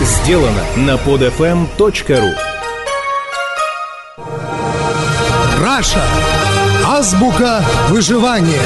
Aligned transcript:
сделано 0.00 0.64
на 0.76 0.94
podfm.ru 0.96 2.30
Раша. 5.62 6.02
Азбука 6.86 7.62
выживания. 7.90 8.62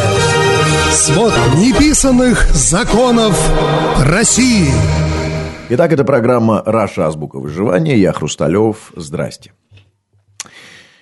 Свод 0.90 1.32
неписанных 1.56 2.46
законов 2.54 3.36
России. 4.06 4.68
Итак, 5.70 5.92
это 5.92 6.04
программа 6.04 6.62
«Раша. 6.64 7.06
Азбука 7.06 7.38
выживания». 7.38 7.96
Я 7.96 8.12
Хрусталев. 8.12 8.92
Здрасте. 8.96 9.52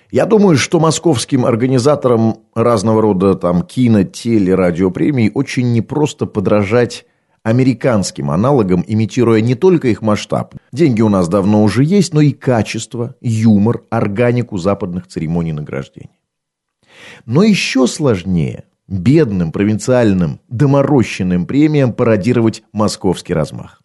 Я 0.09 0.25
думаю, 0.25 0.57
что 0.57 0.79
московским 0.79 1.45
организаторам 1.45 2.37
разного 2.55 3.01
рода 3.01 3.35
там 3.35 3.63
кино, 3.63 4.03
теле, 4.03 4.55
радиопремий 4.55 5.31
очень 5.33 5.73
непросто 5.73 6.25
подражать 6.25 7.05
американским 7.43 8.31
аналогам, 8.31 8.83
имитируя 8.87 9.41
не 9.41 9.55
только 9.55 9.89
их 9.89 10.01
масштаб. 10.01 10.55
Деньги 10.71 11.01
у 11.01 11.09
нас 11.09 11.27
давно 11.27 11.63
уже 11.63 11.83
есть, 11.83 12.13
но 12.13 12.21
и 12.21 12.31
качество, 12.31 13.15
юмор, 13.21 13.83
органику 13.89 14.57
западных 14.57 15.07
церемоний 15.07 15.51
награждения. 15.51 16.17
Но 17.25 17.43
еще 17.43 17.85
сложнее 17.87 18.63
бедным, 18.87 19.51
провинциальным, 19.51 20.39
доморощенным 20.49 21.45
премиям 21.45 21.93
пародировать 21.93 22.63
московский 22.71 23.33
размах. 23.33 23.81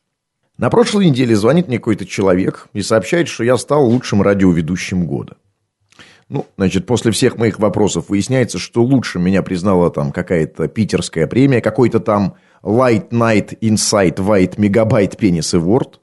На 0.57 0.71
прошлой 0.71 1.07
неделе 1.07 1.37
звонит 1.37 1.69
мне 1.69 1.79
какой-то 1.79 2.05
человек 2.05 2.69
и 2.73 2.83
сообщает, 2.83 3.29
что 3.29 3.45
я 3.45 3.57
стал 3.57 3.87
лучшим 3.87 4.23
радиоведущим 4.23 5.07
года. 5.07 5.37
Ну, 6.29 6.47
значит, 6.57 6.85
после 6.85 7.11
всех 7.11 7.38
моих 7.38 7.59
вопросов 7.59 8.07
выясняется, 8.09 8.59
что 8.59 8.83
лучше 8.83 9.19
меня 9.19 9.43
признала 9.43 9.91
там 9.91 10.13
какая-то 10.13 10.69
питерская 10.69 11.27
премия, 11.27 11.61
какой-то 11.63 12.01
там 12.01 12.35
Light 12.62 13.11
Night 13.11 13.59
Insight 13.61 14.19
White 14.19 14.57
Megabyte 14.57 15.16
Penis 15.16 15.55
Award. 15.55 15.95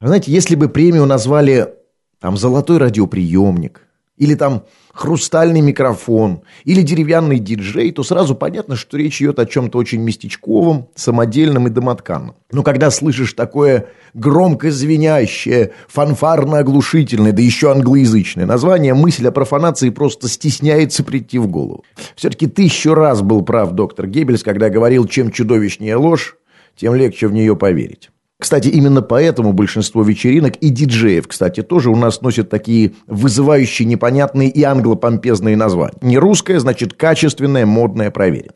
Знаете, 0.00 0.30
если 0.30 0.54
бы 0.54 0.68
премию 0.68 1.06
назвали 1.06 1.74
там 2.20 2.36
«Золотой 2.36 2.78
радиоприемник», 2.78 3.87
или 4.18 4.34
там 4.34 4.64
хрустальный 4.92 5.60
микрофон, 5.60 6.42
или 6.64 6.82
деревянный 6.82 7.38
диджей, 7.38 7.92
то 7.92 8.02
сразу 8.02 8.34
понятно, 8.34 8.74
что 8.74 8.96
речь 8.96 9.22
идет 9.22 9.38
о 9.38 9.46
чем-то 9.46 9.78
очень 9.78 10.00
местечковом, 10.00 10.88
самодельном 10.96 11.68
и 11.68 11.70
домотканном. 11.70 12.34
Но 12.50 12.62
когда 12.64 12.90
слышишь 12.90 13.34
такое 13.34 13.86
громко 14.14 14.72
звенящее, 14.72 15.72
фанфарно-оглушительное, 15.94 17.32
да 17.32 17.40
еще 17.40 17.70
англоязычное 17.70 18.44
название, 18.44 18.94
мысль 18.94 19.28
о 19.28 19.32
профанации 19.32 19.90
просто 19.90 20.28
стесняется 20.28 21.04
прийти 21.04 21.38
в 21.38 21.46
голову. 21.46 21.84
Все-таки 22.16 22.48
тысячу 22.48 22.94
раз 22.94 23.22
был 23.22 23.42
прав 23.42 23.70
доктор 23.72 24.08
Геббельс, 24.08 24.42
когда 24.42 24.68
говорил, 24.68 25.06
чем 25.06 25.30
чудовищнее 25.30 25.94
ложь, 25.94 26.36
тем 26.76 26.94
легче 26.94 27.28
в 27.28 27.32
нее 27.32 27.54
поверить. 27.54 28.10
Кстати, 28.40 28.68
именно 28.68 29.02
поэтому 29.02 29.52
большинство 29.52 30.04
вечеринок 30.04 30.56
и 30.56 30.68
диджеев, 30.68 31.26
кстати, 31.26 31.62
тоже 31.62 31.90
у 31.90 31.96
нас 31.96 32.20
носят 32.20 32.48
такие 32.48 32.92
вызывающие 33.08 33.86
непонятные 33.86 34.48
и 34.48 34.62
англопомпезные 34.62 35.56
названия. 35.56 35.98
Не 36.02 36.18
русское, 36.18 36.60
значит, 36.60 36.94
качественное, 36.94 37.66
модное, 37.66 38.12
проверенное. 38.12 38.54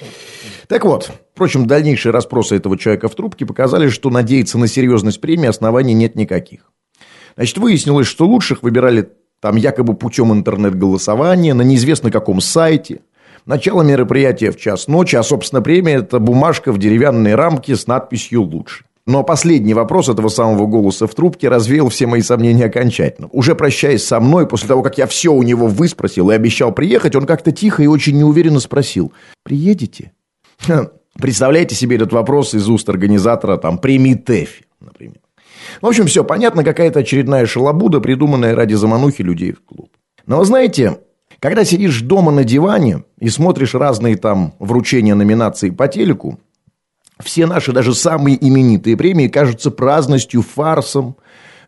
Так 0.68 0.84
вот, 0.84 1.10
впрочем, 1.34 1.66
дальнейшие 1.66 2.12
расспросы 2.12 2.54
этого 2.54 2.78
человека 2.78 3.08
в 3.08 3.16
трубке 3.16 3.44
показали, 3.44 3.88
что 3.88 4.10
надеяться 4.10 4.56
на 4.56 4.68
серьезность 4.68 5.20
премии 5.20 5.48
оснований 5.48 5.94
нет 5.94 6.14
никаких. 6.14 6.70
Значит, 7.34 7.58
выяснилось, 7.58 8.06
что 8.06 8.26
лучших 8.26 8.62
выбирали 8.62 9.10
там 9.40 9.56
якобы 9.56 9.94
путем 9.94 10.32
интернет-голосования 10.32 11.54
на 11.54 11.62
неизвестно 11.62 12.12
каком 12.12 12.40
сайте. 12.40 13.00
Начало 13.46 13.82
мероприятия 13.82 14.52
в 14.52 14.56
час 14.56 14.86
ночи, 14.86 15.16
а, 15.16 15.24
собственно, 15.24 15.60
премия– 15.60 15.94
это 15.96 16.20
бумажка 16.20 16.70
в 16.70 16.78
деревянной 16.78 17.34
рамке 17.34 17.74
с 17.74 17.88
надписью 17.88 18.42
«Лучше». 18.42 18.84
Но 19.04 19.24
последний 19.24 19.74
вопрос 19.74 20.08
этого 20.08 20.28
самого 20.28 20.66
голоса 20.66 21.08
в 21.08 21.14
трубке 21.14 21.48
развеял 21.48 21.88
все 21.88 22.06
мои 22.06 22.22
сомнения 22.22 22.66
окончательно. 22.66 23.28
Уже 23.32 23.56
прощаясь 23.56 24.04
со 24.04 24.20
мной, 24.20 24.46
после 24.46 24.68
того, 24.68 24.82
как 24.82 24.96
я 24.96 25.06
все 25.08 25.32
у 25.32 25.42
него 25.42 25.66
выспросил 25.66 26.30
и 26.30 26.34
обещал 26.34 26.72
приехать, 26.72 27.16
он 27.16 27.26
как-то 27.26 27.50
тихо 27.50 27.82
и 27.82 27.88
очень 27.88 28.16
неуверенно 28.16 28.60
спросил 28.60 29.12
«Приедете?» 29.42 30.12
Представляете 31.18 31.74
себе 31.74 31.96
этот 31.96 32.12
вопрос 32.12 32.54
из 32.54 32.68
уст 32.68 32.88
организатора 32.88 33.56
там, 33.56 33.78
премии 33.78 34.14
ТЭФИ, 34.14 34.64
например. 34.80 35.18
В 35.80 35.86
общем, 35.86 36.06
все 36.06 36.24
понятно, 36.24 36.64
какая-то 36.64 37.00
очередная 37.00 37.46
шалобуда, 37.46 38.00
придуманная 38.00 38.54
ради 38.54 38.74
заманухи 38.74 39.22
людей 39.22 39.52
в 39.52 39.62
клуб. 39.62 39.90
Но 40.26 40.38
вы 40.38 40.44
знаете, 40.44 40.98
когда 41.38 41.64
сидишь 41.64 42.00
дома 42.02 42.32
на 42.32 42.44
диване 42.44 43.04
и 43.18 43.28
смотришь 43.28 43.74
разные 43.74 44.16
там 44.16 44.54
вручения 44.58 45.14
номинаций 45.14 45.72
по 45.72 45.88
телеку, 45.88 46.38
все 47.22 47.46
наши, 47.46 47.72
даже 47.72 47.94
самые 47.94 48.36
именитые 48.44 48.96
премии 48.96 49.28
кажутся 49.28 49.70
праздностью, 49.70 50.42
фарсом, 50.42 51.16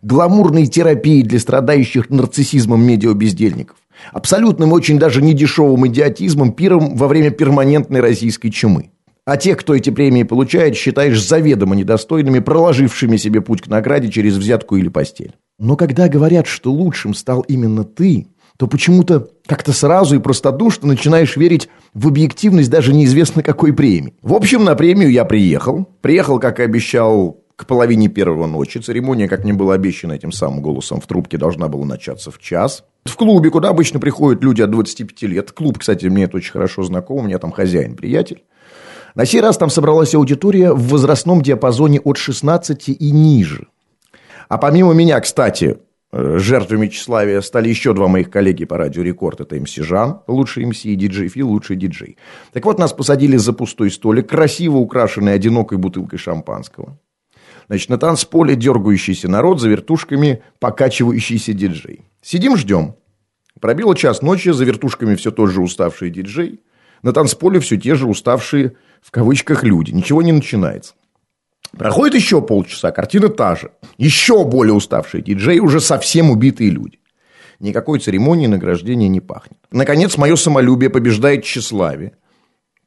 гламурной 0.03 0.66
терапией 0.66 1.22
для 1.22 1.38
страдающих 1.38 2.10
нарциссизмом 2.10 2.84
медиабездельников, 2.84 3.76
абсолютным 4.12 4.72
очень 4.72 4.98
даже 4.98 5.22
недешевым 5.22 5.87
идиотизмом, 5.87 6.53
пиром 6.53 6.97
во 6.97 7.09
время 7.09 7.31
перманентной 7.31 8.00
российской 8.00 8.50
чумы. 8.50 8.91
А 9.26 9.38
тех, 9.38 9.56
кто 9.56 9.75
эти 9.75 9.88
премии 9.88 10.22
получает, 10.22 10.76
считаешь 10.76 11.22
заведомо 11.22 11.75
недостойными, 11.75 12.41
проложившими 12.41 13.16
себе 13.16 13.41
путь 13.41 13.62
к 13.62 13.69
награде 13.69 14.10
через 14.10 14.36
взятку 14.36 14.76
или 14.76 14.88
постель. 14.88 15.34
Но 15.59 15.76
когда 15.76 16.09
говорят, 16.09 16.47
что 16.47 16.71
лучшим 16.71 17.15
стал 17.15 17.41
именно 17.41 17.84
ты, 17.84 18.26
то 18.59 18.66
почему-то 18.66 19.28
как-то 19.47 19.72
сразу 19.72 20.16
и 20.16 20.21
простодушно 20.21 20.88
начинаешь 20.88 21.37
верить 21.37 21.69
в 21.93 22.09
объективность 22.09 22.71
даже 22.71 22.94
неизвестно 22.94 23.43
какой 23.43 23.72
премии. 23.72 24.15
В 24.22 24.34
общем, 24.34 24.65
на 24.65 24.75
премию 24.75 25.10
я 25.10 25.25
приехал. 25.25 25.87
Приехал, 26.00 26.38
как 26.38 26.60
и 26.60 26.62
обещал, 26.62 27.44
к 27.56 27.66
половине 27.66 28.09
первого 28.09 28.47
ночи. 28.47 28.78
Церемония, 28.78 29.28
как 29.28 29.44
мне 29.44 29.53
было 29.53 29.75
обещано 29.75 30.12
этим 30.12 30.33
самым 30.33 30.60
голосом 30.60 31.00
в 31.00 31.06
трубке, 31.06 31.38
должна 31.38 31.69
была 31.69 31.84
начаться 31.84 32.31
в 32.31 32.38
час. 32.38 32.84
В 33.04 33.16
клубе, 33.16 33.50
куда 33.50 33.69
обычно 33.69 34.00
приходят 34.00 34.43
люди 34.43 34.62
от 34.62 34.71
25 34.71 35.22
лет. 35.22 35.53
Клуб, 35.53 35.78
кстати, 35.78 36.06
мне 36.06 36.25
это 36.25 36.38
очень 36.38 36.53
хорошо 36.53 36.83
знаком. 36.83 37.19
У 37.19 37.22
меня 37.22 37.38
там 37.38 37.53
хозяин-приятель. 37.53 38.43
На 39.15 39.25
сей 39.25 39.41
раз 39.41 39.56
там 39.56 39.71
собралась 39.71 40.15
аудитория 40.15 40.72
в 40.72 40.88
возрастном 40.88 41.43
диапазоне 41.43 42.00
от 42.00 42.16
16 42.16 42.88
и 42.88 43.10
ниже. 43.12 43.69
А 44.49 44.59
помимо 44.59 44.93
меня, 44.93 45.21
кстати, 45.21 45.78
жертвами 46.14 46.86
тщеславия 46.88 47.41
стали 47.41 47.69
еще 47.69 47.92
два 47.92 48.06
моих 48.06 48.30
коллеги 48.30 48.64
по 48.64 48.76
радио 48.76 49.02
«Рекорд». 49.02 49.41
Это 49.41 49.60
МС 49.60 49.75
Жан, 49.75 50.20
лучший 50.26 50.64
МС, 50.64 50.84
и 50.84 50.94
диджей 50.94 51.28
Фил, 51.28 51.48
лучший 51.48 51.76
диджей. 51.76 52.16
Так 52.52 52.64
вот, 52.64 52.78
нас 52.78 52.92
посадили 52.92 53.36
за 53.36 53.52
пустой 53.52 53.91
столик, 53.91 54.28
красиво 54.28 54.76
украшенный 54.76 55.34
одинокой 55.34 55.78
бутылкой 55.78 56.19
шампанского. 56.19 56.98
Значит, 57.66 57.88
на 57.88 57.98
танцполе 57.98 58.54
дергающийся 58.54 59.28
народ, 59.28 59.60
за 59.60 59.69
вертушками 59.69 60.42
покачивающийся 60.60 61.53
диджей. 61.53 62.03
Сидим, 62.22 62.56
ждем. 62.56 62.94
Пробило 63.60 63.97
час 63.97 64.22
ночи, 64.22 64.50
за 64.50 64.64
вертушками 64.64 65.14
все 65.16 65.30
тот 65.30 65.50
же 65.50 65.62
уставший 65.62 66.10
диджей. 66.10 66.60
На 67.03 67.12
танцполе 67.12 67.60
все 67.60 67.76
те 67.76 67.94
же 67.94 68.06
уставшие, 68.06 68.76
в 69.03 69.10
кавычках, 69.10 69.64
люди. 69.64 69.91
Ничего 69.91 70.22
не 70.22 70.32
начинается. 70.32 70.94
Проходит 71.78 72.14
еще 72.14 72.40
полчаса, 72.40 72.90
картина 72.90 73.28
та 73.28 73.56
же. 73.56 73.72
Еще 73.98 74.44
более 74.44 74.74
уставшие 74.74 75.22
диджеи, 75.22 75.58
уже 75.58 75.80
совсем 75.80 76.30
убитые 76.30 76.70
люди. 76.70 76.98
Никакой 77.60 77.98
церемонии 77.98 78.46
награждения 78.46 79.08
не 79.08 79.20
пахнет. 79.20 79.58
Наконец, 79.70 80.16
мое 80.16 80.36
самолюбие 80.36 80.90
побеждает 80.90 81.44
тщеславие. 81.44 82.12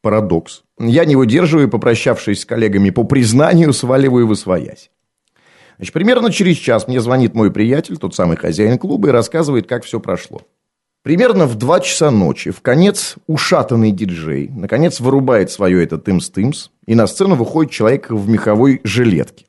Парадокс. 0.02 0.64
Я 0.80 1.06
не 1.06 1.16
выдерживаю, 1.16 1.70
попрощавшись 1.70 2.42
с 2.42 2.46
коллегами 2.46 2.92
по 2.92 3.04
признанию, 3.04 3.74
сваливаю 3.74 4.28
в 4.28 4.32
освоясь. 4.32 4.92
Значит, 5.78 5.94
примерно 5.94 6.32
через 6.32 6.58
час 6.58 6.88
мне 6.88 7.00
звонит 7.02 7.34
мой 7.34 7.52
приятель, 7.52 7.98
тот 7.98 8.16
самый 8.16 8.38
хозяин 8.38 8.78
клуба, 8.78 9.10
и 9.10 9.12
рассказывает, 9.12 9.68
как 9.68 9.84
все 9.84 10.00
прошло. 10.00 10.42
Примерно 11.08 11.46
в 11.46 11.56
2 11.56 11.80
часа 11.80 12.12
ночи, 12.12 12.52
в 12.52 12.60
конец 12.60 13.16
ушатанный 13.28 13.92
диджей, 13.92 14.50
наконец 14.54 15.00
вырубает 15.00 15.50
свое 15.50 15.82
это 15.82 15.96
тымс-тымс, 15.96 16.68
и 16.86 16.96
на 16.96 17.08
сцену 17.08 17.36
выходит 17.36 17.72
человек 17.72 18.12
в 18.12 18.28
меховой 18.28 18.82
жилетке. 18.84 19.46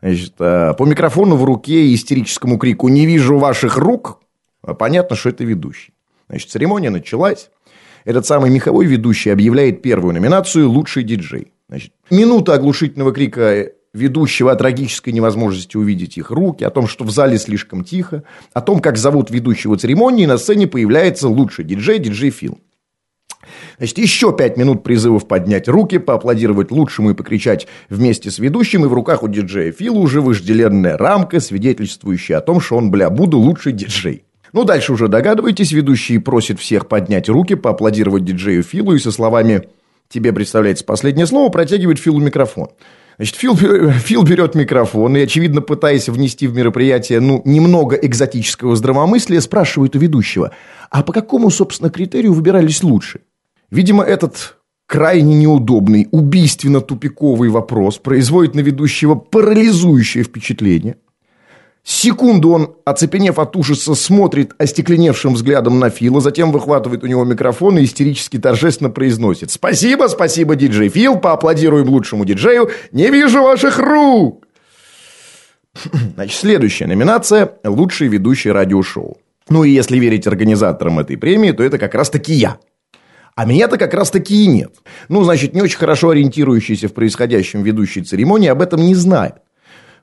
Значит, 0.00 0.32
э, 0.40 0.74
по 0.76 0.84
микрофону 0.84 1.36
в 1.36 1.44
руке 1.44 1.84
и 1.84 1.94
истерическому 1.94 2.58
крику 2.58 2.88
«Не 2.88 3.06
вижу 3.06 3.38
ваших 3.38 3.76
рук!» 3.76 4.22
понятно, 4.76 5.14
что 5.14 5.28
это 5.28 5.44
ведущий. 5.44 5.94
Значит, 6.28 6.50
церемония 6.50 6.90
началась. 6.90 7.50
Этот 8.04 8.26
самый 8.26 8.50
меховой 8.50 8.86
ведущий 8.86 9.30
объявляет 9.30 9.82
первую 9.82 10.14
номинацию 10.14 10.68
«Лучший 10.68 11.04
диджей». 11.04 11.52
Значит, 11.68 11.92
минута 12.10 12.54
оглушительного 12.54 13.12
крика 13.12 13.68
ведущего 13.94 14.52
о 14.52 14.56
трагической 14.56 15.12
невозможности 15.12 15.76
увидеть 15.76 16.16
их 16.16 16.30
руки, 16.30 16.64
о 16.64 16.70
том, 16.70 16.86
что 16.86 17.04
в 17.04 17.10
зале 17.10 17.38
слишком 17.38 17.84
тихо, 17.84 18.24
о 18.52 18.60
том, 18.60 18.80
как 18.80 18.96
зовут 18.96 19.30
ведущего 19.30 19.76
церемонии, 19.76 20.26
на 20.26 20.38
сцене 20.38 20.66
появляется 20.66 21.28
лучший 21.28 21.64
диджей, 21.64 21.98
диджей 21.98 22.30
Фил. 22.30 22.58
Значит, 23.78 23.98
еще 23.98 24.34
пять 24.34 24.56
минут 24.56 24.82
призывов 24.82 25.26
поднять 25.26 25.68
руки, 25.68 25.98
поаплодировать 25.98 26.70
лучшему 26.70 27.10
и 27.10 27.14
покричать 27.14 27.66
вместе 27.88 28.30
с 28.30 28.38
ведущим, 28.38 28.84
и 28.84 28.88
в 28.88 28.92
руках 28.92 29.22
у 29.22 29.28
диджея 29.28 29.72
Фила 29.72 29.98
уже 29.98 30.20
вожделенная 30.20 30.96
рамка, 30.96 31.40
свидетельствующая 31.40 32.38
о 32.38 32.40
том, 32.40 32.60
что 32.60 32.76
он, 32.76 32.90
бля, 32.90 33.10
буду 33.10 33.38
лучший 33.38 33.72
диджей. 33.72 34.24
Ну, 34.52 34.64
дальше 34.64 34.92
уже 34.92 35.08
догадываетесь, 35.08 35.72
ведущий 35.72 36.18
просит 36.18 36.60
всех 36.60 36.86
поднять 36.86 37.28
руки, 37.28 37.54
поаплодировать 37.54 38.24
диджею 38.24 38.62
Филу 38.62 38.94
и 38.94 38.98
со 38.98 39.10
словами 39.10 39.68
«Тебе 40.08 40.32
представляется 40.32 40.84
последнее 40.84 41.26
слово» 41.26 41.50
протягивает 41.50 41.98
Филу 41.98 42.20
микрофон. 42.20 42.68
Значит, 43.16 43.36
Фил, 43.36 43.56
Фил 43.56 44.22
берет 44.22 44.54
микрофон 44.54 45.16
и, 45.16 45.20
очевидно, 45.20 45.60
пытаясь 45.60 46.08
внести 46.08 46.46
в 46.46 46.54
мероприятие, 46.54 47.20
ну, 47.20 47.42
немного 47.44 47.96
экзотического 47.96 48.76
здравомыслия, 48.76 49.40
спрашивает 49.40 49.96
у 49.96 49.98
ведущего, 49.98 50.52
а 50.90 51.02
по 51.02 51.12
какому, 51.12 51.50
собственно, 51.50 51.90
критерию 51.90 52.32
выбирались 52.32 52.82
лучше? 52.82 53.20
Видимо, 53.70 54.04
этот 54.04 54.56
крайне 54.86 55.34
неудобный, 55.34 56.08
убийственно 56.10 56.80
тупиковый 56.80 57.48
вопрос 57.48 57.98
производит 57.98 58.54
на 58.54 58.60
ведущего 58.60 59.14
парализующее 59.14 60.24
впечатление. 60.24 60.96
Секунду 61.84 62.52
он, 62.52 62.76
оцепенев 62.84 63.40
от 63.40 63.56
ужаса, 63.56 63.96
смотрит 63.96 64.52
остекленевшим 64.56 65.34
взглядом 65.34 65.80
на 65.80 65.90
Фила, 65.90 66.20
затем 66.20 66.52
выхватывает 66.52 67.02
у 67.02 67.08
него 67.08 67.24
микрофон 67.24 67.76
и 67.78 67.84
истерически 67.84 68.38
торжественно 68.38 68.88
произносит 68.88 69.50
«Спасибо, 69.50 70.06
спасибо, 70.06 70.54
диджей 70.54 70.88
Фил, 70.90 71.16
поаплодируем 71.16 71.88
лучшему 71.88 72.24
диджею, 72.24 72.70
не 72.92 73.10
вижу 73.10 73.42
ваших 73.42 73.78
рук!» 73.78 74.46
Значит, 76.14 76.38
следующая 76.38 76.86
номинация– 76.86 77.52
лучший 77.64 78.06
ведущий 78.06 78.52
радиошоу. 78.52 79.18
Ну 79.48 79.64
и 79.64 79.70
если 79.70 79.98
верить 79.98 80.28
организаторам 80.28 81.00
этой 81.00 81.16
премии, 81.16 81.50
то 81.50 81.64
это 81.64 81.78
как 81.78 81.96
раз-таки 81.96 82.32
я. 82.32 82.58
А 83.34 83.44
меня-то 83.44 83.76
как 83.76 83.92
раз-таки 83.94 84.44
и 84.44 84.46
нет. 84.46 84.76
Ну, 85.08 85.24
значит, 85.24 85.54
не 85.54 85.62
очень 85.62 85.78
хорошо 85.78 86.10
ориентирующийся 86.10 86.88
в 86.88 86.92
происходящем 86.92 87.62
ведущей 87.62 88.02
церемонии 88.02 88.48
об 88.48 88.62
этом 88.62 88.82
не 88.82 88.94
знает. 88.94 89.41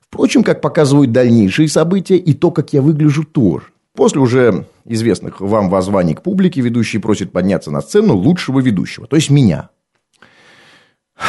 Впрочем, 0.09 0.44
как 0.44 0.61
показывают 0.61 1.11
дальнейшие 1.11 1.67
события, 1.67 2.17
и 2.17 2.33
то, 2.33 2.51
как 2.51 2.73
я 2.73 2.81
выгляжу, 2.81 3.23
тоже. 3.23 3.67
После 3.94 4.19
уже 4.19 4.65
известных 4.85 5.39
вам 5.39 5.69
воззваний 5.69 6.15
к 6.15 6.23
публике 6.23 6.61
ведущий 6.61 6.97
просит 7.00 7.31
подняться 7.31 7.69
на 7.69 7.81
сцену 7.81 8.15
лучшего 8.15 8.59
ведущего, 8.59 9.07
то 9.07 9.15
есть 9.15 9.29
меня. 9.29 9.69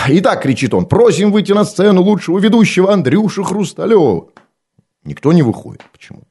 Итак, 0.09 0.43
кричит 0.43 0.73
он, 0.73 0.87
просим 0.87 1.33
выйти 1.33 1.53
на 1.53 1.65
сцену 1.65 2.03
лучшего 2.03 2.39
ведущего 2.39 2.93
Андрюша 2.93 3.43
Хрусталева. 3.43 4.29
Никто 5.05 5.33
не 5.33 5.43
выходит 5.43 5.83
почему-то. 5.93 6.27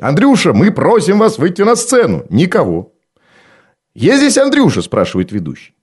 Андрюша, 0.00 0.52
мы 0.52 0.70
просим 0.70 1.18
вас 1.18 1.38
выйти 1.38 1.62
на 1.62 1.76
сцену. 1.76 2.24
Никого. 2.28 2.92
Есть 3.94 4.18
здесь 4.18 4.38
Андрюша, 4.38 4.82
спрашивает 4.82 5.32
ведущий. 5.32 5.74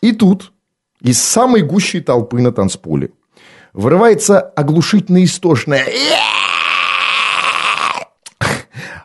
И 0.00 0.12
тут 0.12 0.52
из 1.00 1.20
самой 1.20 1.62
гущей 1.62 2.00
толпы 2.00 2.40
на 2.40 2.52
танцполе 2.52 3.10
вырывается 3.78 4.40
оглушительно 4.40 5.24
истошное 5.24 5.84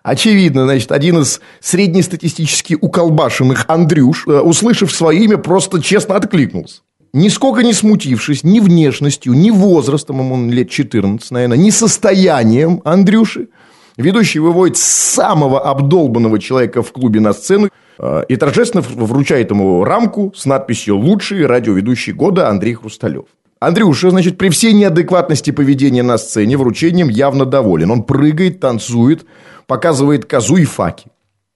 Очевидно, 0.01 0.65
значит, 0.65 0.91
один 0.91 1.19
из 1.19 1.39
среднестатистически 1.61 2.77
уколбашенных 2.79 3.63
Андрюш, 3.69 4.27
э, 4.27 4.41
услышав 4.41 4.91
свое 4.91 5.23
имя, 5.23 5.37
просто 5.37 5.81
честно 5.81 6.17
откликнулся. 6.17 6.81
Нисколько 7.13 7.63
не 7.63 7.71
смутившись 7.71 8.43
ни 8.43 8.59
внешностью, 8.59 9.31
ни 9.31 9.49
возрастом, 9.49 10.19
ему 10.19 10.33
он 10.33 10.51
лет 10.51 10.69
14, 10.69 11.31
наверное, 11.31 11.57
ни 11.57 11.69
состоянием 11.69 12.81
Андрюши, 12.83 13.47
ведущий 13.95 14.39
выводит 14.39 14.75
самого 14.75 15.61
обдолбанного 15.61 16.37
человека 16.37 16.83
в 16.83 16.91
клубе 16.91 17.21
на 17.21 17.31
сцену 17.31 17.69
э, 17.97 18.25
и 18.27 18.35
торжественно 18.35 18.81
вручает 18.81 19.51
ему 19.51 19.85
рамку 19.85 20.33
с 20.35 20.45
надписью 20.45 20.97
«Лучший 20.97 21.45
радиоведущий 21.45 22.11
года 22.11 22.49
Андрей 22.49 22.73
Хрусталев». 22.73 23.27
Андрюша, 23.65 24.09
значит, 24.09 24.37
при 24.37 24.49
всей 24.49 24.73
неадекватности 24.73 25.51
поведения 25.51 26.03
на 26.03 26.17
сцене 26.17 26.57
вручением 26.57 27.09
явно 27.09 27.45
доволен. 27.45 27.91
Он 27.91 28.03
прыгает, 28.03 28.59
танцует, 28.59 29.25
показывает 29.67 30.25
козу 30.25 30.57
и 30.57 30.65
факи. 30.65 31.07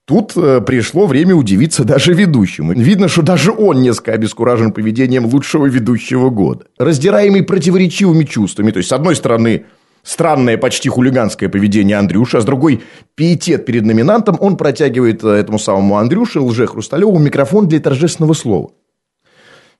Тут 0.06 0.32
э, 0.36 0.62
пришло 0.62 1.06
время 1.06 1.34
удивиться 1.34 1.84
даже 1.84 2.14
ведущему. 2.14 2.72
Видно, 2.72 3.08
что 3.08 3.20
даже 3.20 3.52
он 3.52 3.82
несколько 3.82 4.12
обескуражен 4.12 4.72
поведением 4.72 5.26
лучшего 5.26 5.66
ведущего 5.66 6.30
года. 6.30 6.64
Раздираемый 6.78 7.42
противоречивыми 7.42 8.24
чувствами. 8.24 8.70
То 8.70 8.78
есть, 8.78 8.88
с 8.88 8.92
одной 8.92 9.14
стороны, 9.14 9.66
странное, 10.02 10.56
почти 10.56 10.88
хулиганское 10.88 11.50
поведение 11.50 11.98
Андрюши, 11.98 12.38
а 12.38 12.40
с 12.40 12.46
другой 12.46 12.80
пиетет 13.16 13.66
перед 13.66 13.84
номинантом, 13.84 14.38
он 14.40 14.56
протягивает 14.56 15.22
э, 15.24 15.28
этому 15.28 15.58
самому 15.58 15.98
Андрюше, 15.98 16.40
лже 16.40 16.66
Хрусталеву, 16.66 17.18
микрофон 17.18 17.68
для 17.68 17.80
торжественного 17.80 18.32
слова. 18.32 18.70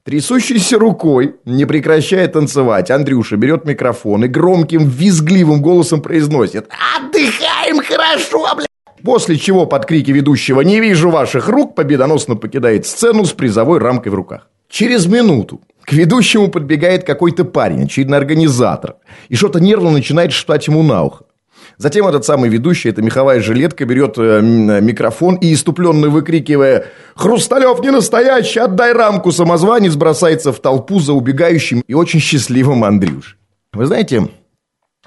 Трясущейся 0.09 0.79
рукой, 0.79 1.35
не 1.45 1.67
прекращая 1.67 2.29
танцевать, 2.29 2.91
Андрюша 2.91 3.37
берет 3.37 3.67
микрофон 3.67 4.25
и 4.25 4.27
громким, 4.27 4.89
визгливым 4.89 5.61
голосом 5.61 6.01
произносит 6.01 6.67
«Отдыхаем 6.97 7.83
хорошо, 7.83 8.47
бля!» 8.57 8.67
После 9.05 9.37
чего 9.37 9.67
под 9.67 9.85
крики 9.85 10.11
ведущего 10.11 10.63
«Не 10.63 10.81
вижу 10.81 11.11
ваших 11.11 11.51
рук» 11.51 11.75
победоносно 11.75 12.37
покидает 12.37 12.87
сцену 12.87 13.27
с 13.27 13.33
призовой 13.33 13.81
рамкой 13.81 14.11
в 14.11 14.15
руках. 14.15 14.49
Через 14.71 15.05
минуту 15.05 15.61
к 15.85 15.93
ведущему 15.93 16.49
подбегает 16.49 17.05
какой-то 17.05 17.45
парень, 17.45 17.85
очевидно 17.85 18.17
организатор, 18.17 18.95
и 19.29 19.37
что-то 19.37 19.61
нервно 19.61 19.91
начинает 19.91 20.33
шептать 20.33 20.69
ему 20.69 20.83
на 20.83 21.03
ухо. 21.05 21.27
Затем 21.79 22.09
этот 22.09 22.25
самый 22.25 22.51
ведущий, 22.51 22.89
эта 22.89 23.03
меховая 23.03 23.41
жилетка, 23.41 23.85
берет 23.85 24.19
э, 24.19 24.41
микрофон 24.43 25.37
и, 25.37 25.55
иступленно 25.55 26.09
выкрикивая 26.09 26.87
«Хрусталев 27.15 27.81
не 27.81 27.93
настоящий, 27.93 28.59
отдай 28.59 28.93
рамку!» 28.93 29.31
самозванец 29.31 29.95
бросается 29.95 30.53
в 30.53 30.59
толпу 30.59 30.99
за 30.99 31.13
убегающим 31.13 31.85
и 31.87 31.95
очень 31.95 32.19
счастливым 32.19 32.83
Андрюш. 32.83 33.39
Вы 33.73 33.87
знаете, 33.87 34.29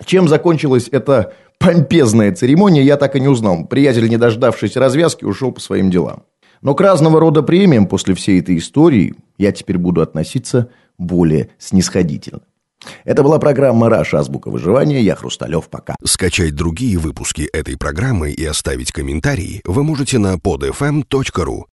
чем 0.05 0.29
закончилась 0.29 0.87
эта 0.89 1.33
помпезная 1.59 2.33
церемония, 2.33 2.83
я 2.83 2.95
так 2.95 3.17
и 3.17 3.19
не 3.19 3.27
узнал. 3.27 3.65
Приятель, 3.65 4.07
не 4.07 4.17
дождавшись 4.17 4.77
развязки, 4.77 5.25
ушел 5.25 5.51
по 5.51 5.59
своим 5.59 5.91
делам. 5.91 6.23
Но 6.61 6.73
к 6.73 6.79
разного 6.79 7.19
рода 7.19 7.43
премиям 7.43 7.85
после 7.85 8.15
всей 8.15 8.39
этой 8.39 8.57
истории 8.57 9.15
я 9.37 9.51
теперь 9.51 9.77
буду 9.77 10.01
относиться 10.01 10.69
более 10.97 11.49
снисходительно. 11.57 12.41
Это 13.03 13.23
была 13.23 13.39
программа 13.39 13.89
«Раша. 13.89 14.19
Азбука 14.19 14.49
выживания». 14.49 15.01
Я 15.01 15.15
Хрусталев. 15.15 15.69
Пока. 15.69 15.95
Скачать 16.03 16.55
другие 16.55 16.97
выпуски 16.97 17.43
этой 17.43 17.77
программы 17.77 18.31
и 18.31 18.45
оставить 18.45 18.91
комментарии 18.91 19.61
вы 19.65 19.83
можете 19.83 20.17
на 20.17 20.35
podfm.ru. 20.35 21.65